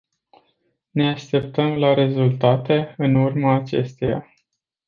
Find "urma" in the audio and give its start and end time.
3.15-3.55